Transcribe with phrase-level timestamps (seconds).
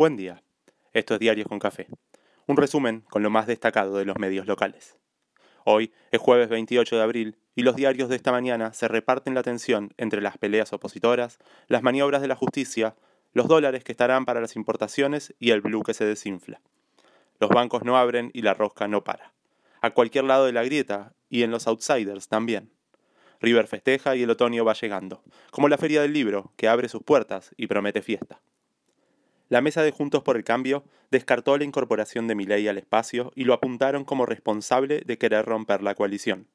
[0.00, 0.42] Buen día.
[0.94, 1.86] Esto es Diarios con Café.
[2.46, 4.96] Un resumen con lo más destacado de los medios locales.
[5.66, 9.40] Hoy es jueves 28 de abril y los diarios de esta mañana se reparten la
[9.40, 12.96] atención entre las peleas opositoras, las maniobras de la justicia,
[13.34, 16.62] los dólares que estarán para las importaciones y el blue que se desinfla.
[17.38, 19.34] Los bancos no abren y la rosca no para.
[19.82, 22.72] A cualquier lado de la grieta y en los outsiders también.
[23.42, 27.02] River festeja y el otoño va llegando, como la Feria del Libro, que abre sus
[27.02, 28.40] puertas y promete fiesta.
[29.50, 33.42] La mesa de Juntos por el Cambio descartó la incorporación de Milei al espacio y
[33.42, 36.46] lo apuntaron como responsable de querer romper la coalición.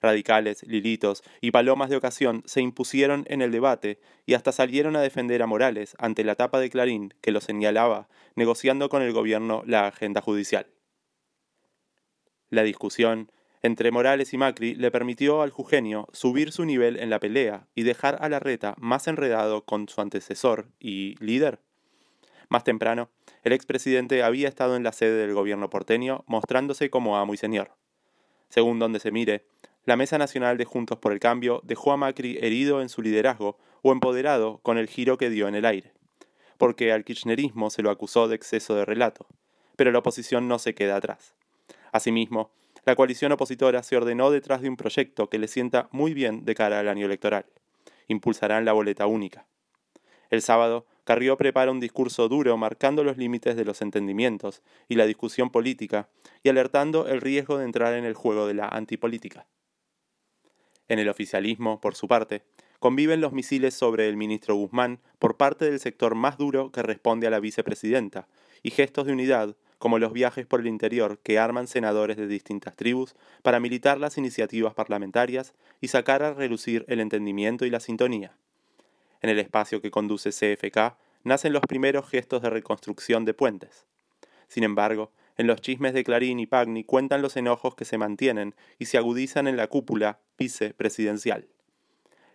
[0.00, 5.00] Radicales, lilitos y palomas de ocasión se impusieron en el debate y hasta salieron a
[5.00, 9.64] defender a Morales ante la tapa de Clarín que lo señalaba, negociando con el gobierno
[9.66, 10.68] la agenda judicial.
[12.50, 13.32] La discusión
[13.62, 17.82] entre Morales y Macri le permitió al Jugenio subir su nivel en la pelea y
[17.82, 21.58] dejar a Larreta más enredado con su antecesor y líder,
[22.48, 23.10] más temprano,
[23.42, 27.72] el expresidente había estado en la sede del gobierno porteño mostrándose como amo y señor.
[28.48, 29.44] Según donde se mire,
[29.84, 33.58] la Mesa Nacional de Juntos por el Cambio dejó a Macri herido en su liderazgo
[33.82, 35.92] o empoderado con el giro que dio en el aire,
[36.56, 39.26] porque al kirchnerismo se lo acusó de exceso de relato,
[39.76, 41.34] pero la oposición no se queda atrás.
[41.92, 42.50] Asimismo,
[42.84, 46.54] la coalición opositora se ordenó detrás de un proyecto que le sienta muy bien de
[46.54, 47.46] cara al año electoral.
[48.08, 49.46] Impulsarán la boleta única.
[50.30, 55.06] El sábado, Carrió prepara un discurso duro marcando los límites de los entendimientos y la
[55.06, 56.10] discusión política
[56.42, 59.46] y alertando el riesgo de entrar en el juego de la antipolítica.
[60.86, 62.42] En el oficialismo, por su parte,
[62.78, 67.26] conviven los misiles sobre el ministro Guzmán por parte del sector más duro que responde
[67.26, 68.28] a la vicepresidenta
[68.62, 72.76] y gestos de unidad como los viajes por el interior que arman senadores de distintas
[72.76, 78.36] tribus para militar las iniciativas parlamentarias y sacar a relucir el entendimiento y la sintonía.
[79.20, 83.86] En el espacio que conduce CFK nacen los primeros gestos de reconstrucción de puentes.
[84.48, 88.54] Sin embargo, en los chismes de Clarín y Pagni cuentan los enojos que se mantienen
[88.78, 91.48] y se agudizan en la cúpula vicepresidencial.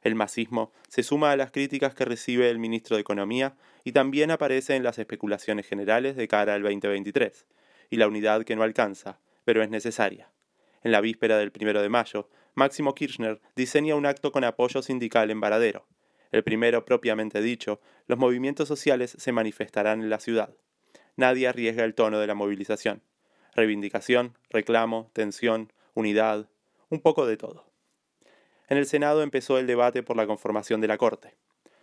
[0.03, 4.31] El masismo se suma a las críticas que recibe el ministro de Economía y también
[4.31, 7.45] aparece en las especulaciones generales de cara al 2023,
[7.89, 10.29] y la unidad que no alcanza, pero es necesaria.
[10.83, 15.31] En la víspera del primero de mayo, Máximo Kirchner diseña un acto con apoyo sindical
[15.31, 15.87] en Varadero,
[16.33, 20.57] el primero propiamente dicho, los movimientos sociales se manifestarán en la ciudad.
[21.15, 23.03] Nadie arriesga el tono de la movilización.
[23.53, 26.49] Reivindicación, reclamo, tensión, unidad,
[26.89, 27.71] un poco de todo.
[28.67, 31.35] En el Senado empezó el debate por la conformación de la Corte.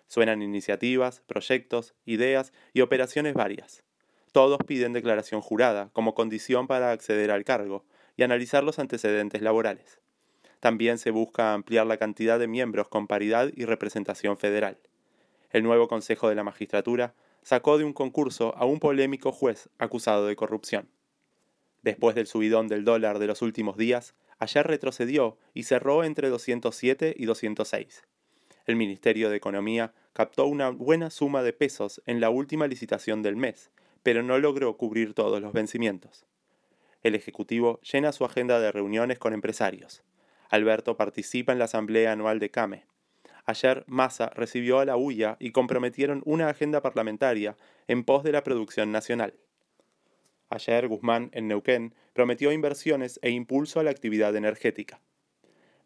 [0.09, 3.84] Suenan iniciativas, proyectos, ideas y operaciones varias.
[4.32, 7.84] Todos piden declaración jurada como condición para acceder al cargo
[8.17, 10.00] y analizar los antecedentes laborales.
[10.60, 14.78] También se busca ampliar la cantidad de miembros con paridad y representación federal.
[15.50, 20.26] El nuevo Consejo de la Magistratura sacó de un concurso a un polémico juez acusado
[20.26, 20.88] de corrupción.
[21.82, 27.15] Después del subidón del dólar de los últimos días, ayer retrocedió y cerró entre 207
[27.16, 28.03] y 206.
[28.66, 33.37] El Ministerio de Economía captó una buena suma de pesos en la última licitación del
[33.37, 33.70] mes,
[34.03, 36.26] pero no logró cubrir todos los vencimientos.
[37.03, 40.03] El Ejecutivo llena su agenda de reuniones con empresarios.
[40.50, 42.84] Alberto participa en la asamblea anual de CAME.
[43.47, 47.56] Ayer Massa recibió a la UIA y comprometieron una agenda parlamentaria
[47.88, 49.34] en pos de la producción nacional.
[50.50, 55.00] Ayer Guzmán, en Neuquén, prometió inversiones e impulso a la actividad energética.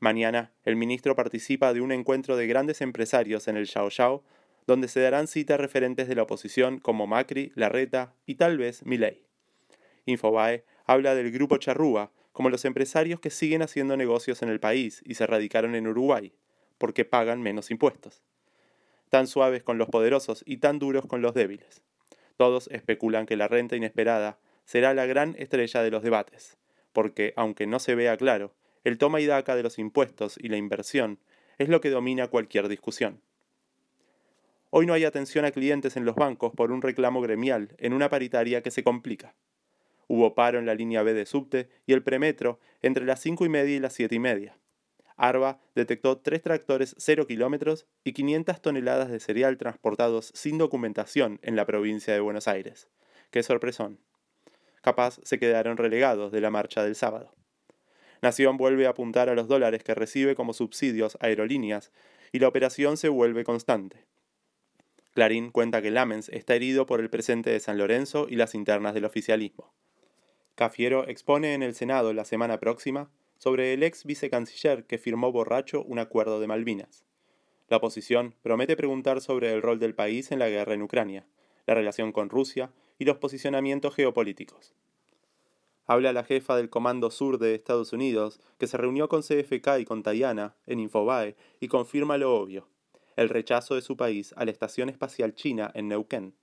[0.01, 4.25] Mañana, el ministro participa de un encuentro de grandes empresarios en el Yao Yao,
[4.67, 9.23] donde se darán cita referentes de la oposición como Macri, Larreta y tal vez Milei.
[10.07, 15.03] Infobae habla del grupo Charrúa, como los empresarios que siguen haciendo negocios en el país
[15.07, 16.35] y se radicaron en Uruguay,
[16.79, 18.23] porque pagan menos impuestos.
[19.09, 21.81] Tan suaves con los poderosos y tan duros con los débiles.
[22.37, 26.57] Todos especulan que la renta inesperada será la gran estrella de los debates,
[26.93, 28.53] porque, aunque no se vea claro,
[28.83, 31.21] el toma y daca de los impuestos y la inversión
[31.59, 33.21] es lo que domina cualquier discusión.
[34.71, 38.09] Hoy no hay atención a clientes en los bancos por un reclamo gremial en una
[38.09, 39.37] paritaria que se complica.
[40.09, 43.49] Hubo paro en la línea B de subte y el premetro entre las 5 y
[43.49, 44.59] media y las 7 y media.
[45.17, 51.57] Arba detectó tres tractores 0 kilómetros y 500 toneladas de cereal transportados sin documentación en
[51.57, 52.89] la provincia de Buenos Aires.
[53.31, 54.01] ¡Qué sorpresón!
[54.83, 57.35] Capaz se quedaron relegados de la marcha del sábado.
[58.23, 61.93] Nación vuelve a apuntar a los dólares que recibe como subsidios aerolíneas
[62.33, 64.05] y la operación se vuelve constante.
[65.15, 68.95] Clarín cuenta que Lamens está herido por el presente de San Lorenzo y las internas
[68.95, 69.73] del oficialismo.
[70.55, 75.83] Cafiero expone en el Senado la semana próxima sobre el ex vicecanciller que firmó borracho
[75.83, 77.05] un acuerdo de Malvinas.
[77.69, 81.27] La oposición promete preguntar sobre el rol del país en la guerra en Ucrania.
[81.67, 84.75] la relación con Rusia y los posicionamientos geopolíticos.
[85.87, 89.85] Habla la jefa del Comando Sur de Estados Unidos, que se reunió con CFK y
[89.87, 92.69] con Tayana en Infobae y confirma lo obvio,
[93.17, 96.35] el rechazo de su país a la Estación Espacial China en Neuquén.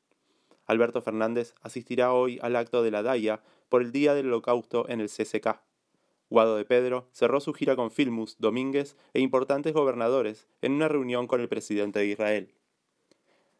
[0.66, 3.42] Alberto Fernández asistirá hoy al acto de la DAIA
[3.72, 5.62] por el Día del Holocausto en el CCK.
[6.30, 11.26] Guado de Pedro cerró su gira con Filmus, Domínguez e importantes gobernadores en una reunión
[11.26, 12.54] con el presidente de Israel.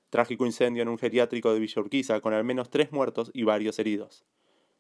[0.10, 3.80] Trágico incendio en un geriátrico de Villa Urquiza con al menos tres muertos y varios
[3.80, 4.26] heridos.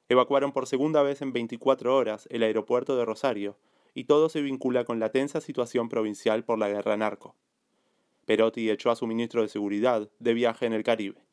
[0.10, 3.58] Evacuaron por segunda vez en 24 horas el aeropuerto de Rosario
[3.94, 7.38] y todo se vincula con la tensa situación provincial por la guerra narco.
[8.26, 11.24] Perotti echó a su ministro de Seguridad de viaje en el Caribe.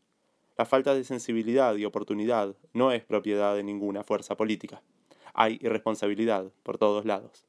[0.59, 4.83] La falta de sensibilidad y oportunidad no es propiedad de ninguna fuerza política.
[5.33, 7.47] Hay irresponsabilidad por todos lados.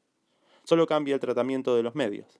[0.63, 2.39] Solo cambia el tratamiento de los medios.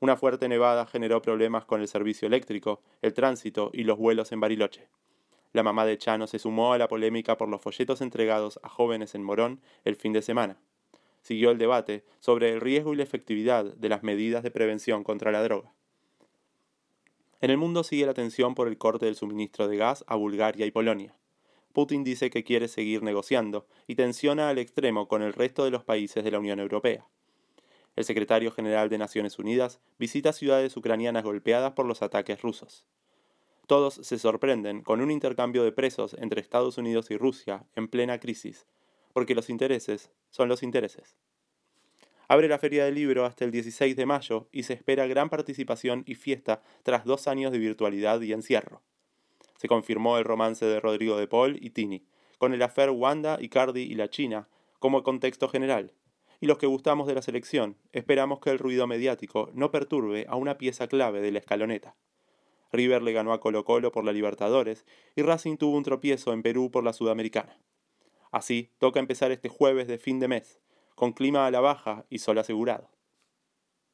[0.00, 4.40] Una fuerte nevada generó problemas con el servicio eléctrico, el tránsito y los vuelos en
[4.40, 4.88] Bariloche.
[5.52, 9.14] La mamá de Chano se sumó a la polémica por los folletos entregados a jóvenes
[9.14, 10.58] en Morón el fin de semana.
[11.22, 15.30] Siguió el debate sobre el riesgo y la efectividad de las medidas de prevención contra
[15.30, 15.72] la droga.
[17.40, 20.64] En el mundo sigue la tensión por el corte del suministro de gas a Bulgaria
[20.64, 21.14] y Polonia.
[21.72, 25.84] Putin dice que quiere seguir negociando y tensiona al extremo con el resto de los
[25.84, 27.06] países de la Unión Europea.
[27.96, 32.86] El secretario general de Naciones Unidas visita ciudades ucranianas golpeadas por los ataques rusos.
[33.66, 38.20] Todos se sorprenden con un intercambio de presos entre Estados Unidos y Rusia en plena
[38.20, 38.64] crisis,
[39.12, 41.16] porque los intereses son los intereses.
[42.28, 46.02] Abre la Feria del Libro hasta el 16 de mayo y se espera gran participación
[46.06, 48.82] y fiesta tras dos años de virtualidad y encierro.
[49.56, 52.04] Se confirmó el romance de Rodrigo de Paul y Tini,
[52.38, 54.48] con el afer Wanda, Icardi y la China
[54.80, 55.92] como contexto general.
[56.40, 60.36] Y los que gustamos de la selección, esperamos que el ruido mediático no perturbe a
[60.36, 61.94] una pieza clave de la escaloneta.
[62.72, 64.84] River le ganó a Colo Colo por la Libertadores
[65.14, 67.58] y Racing tuvo un tropiezo en Perú por la Sudamericana.
[68.32, 70.60] Así, toca empezar este jueves de fin de mes,
[70.96, 72.95] con clima a la baja y sol asegurado.